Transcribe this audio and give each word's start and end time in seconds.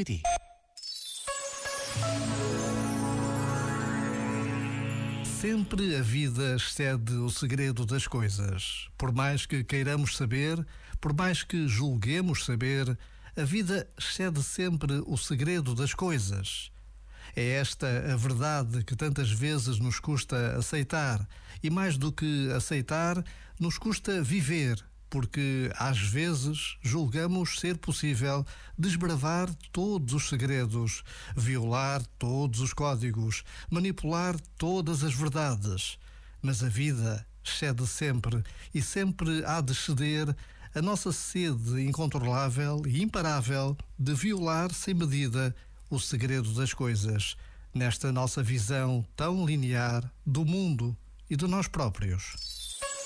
pt 0.00 0.22
Sempre 5.24 5.96
a 5.96 6.02
vida 6.02 6.54
excede 6.56 7.14
o 7.14 7.30
segredo 7.30 7.86
das 7.86 8.06
coisas. 8.06 8.88
Por 8.98 9.12
mais 9.12 9.46
que 9.46 9.64
queiramos 9.64 10.16
saber, 10.16 10.66
por 11.00 11.14
mais 11.14 11.42
que 11.42 11.66
julguemos 11.66 12.44
saber, 12.44 12.98
a 13.36 13.42
vida 13.42 13.88
excede 13.98 14.42
sempre 14.42 15.02
o 15.06 15.16
segredo 15.16 15.74
das 15.74 15.94
coisas. 15.94 16.70
É 17.34 17.52
esta 17.52 17.86
a 18.12 18.16
verdade 18.16 18.84
que 18.84 18.96
tantas 18.96 19.30
vezes 19.30 19.78
nos 19.78 19.98
custa 19.98 20.58
aceitar, 20.58 21.26
e 21.62 21.70
mais 21.70 21.96
do 21.96 22.12
que 22.12 22.50
aceitar, 22.52 23.24
nos 23.58 23.78
custa 23.78 24.22
viver 24.22 24.89
porque 25.10 25.70
às 25.76 25.98
vezes 25.98 26.78
julgamos 26.80 27.58
ser 27.58 27.76
possível 27.76 28.46
desbravar 28.78 29.52
todos 29.72 30.14
os 30.14 30.28
segredos, 30.28 31.02
violar 31.36 32.00
todos 32.18 32.60
os 32.60 32.72
códigos, 32.72 33.42
manipular 33.68 34.38
todas 34.56 35.02
as 35.02 35.12
verdades. 35.12 35.98
Mas 36.40 36.62
a 36.62 36.68
vida 36.68 37.26
cede 37.42 37.86
sempre 37.86 38.42
e 38.72 38.80
sempre 38.80 39.44
há 39.44 39.60
de 39.60 39.74
ceder 39.74 40.34
a 40.72 40.80
nossa 40.80 41.10
sede 41.10 41.82
incontrolável 41.82 42.82
e 42.86 43.02
imparável 43.02 43.76
de 43.98 44.14
violar 44.14 44.72
sem 44.72 44.94
medida 44.94 45.54
o 45.90 45.98
segredo 45.98 46.54
das 46.54 46.72
coisas, 46.72 47.36
nesta 47.74 48.12
nossa 48.12 48.40
visão 48.40 49.04
tão 49.16 49.44
linear 49.44 50.08
do 50.24 50.44
mundo 50.44 50.96
e 51.28 51.34
de 51.34 51.48
nós 51.48 51.66
próprios. 51.66 52.59